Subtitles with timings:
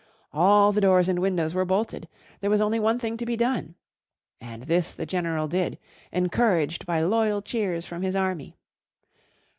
[0.33, 2.07] All the doors and windows were bolted.
[2.39, 3.75] There was only one thing to be done.
[4.39, 5.77] And this the general did,
[6.11, 8.55] encouraged by loyal cheers from his army.